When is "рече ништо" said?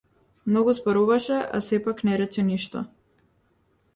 2.21-2.81